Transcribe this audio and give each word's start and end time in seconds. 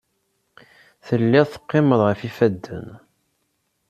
Telliḍ 1.05 1.47
teqqimeḍ 1.49 2.01
ɣef 2.03 2.19
yifadden. 2.23 2.87